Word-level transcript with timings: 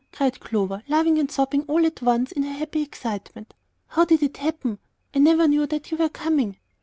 cried 0.11 0.39
Clover, 0.39 0.81
laughing 0.87 1.19
and 1.19 1.29
sobbing 1.29 1.61
all 1.67 1.85
at 1.85 2.01
once 2.01 2.31
in 2.31 2.41
her 2.41 2.51
happy 2.53 2.81
excitement. 2.81 3.53
"How 3.89 4.03
did 4.03 4.23
it 4.23 4.37
happen? 4.37 4.79
I 5.13 5.19
never 5.19 5.47
knew 5.47 5.67
that 5.67 5.91
you 5.91 5.97
were 5.97 6.09
coming." 6.09 6.57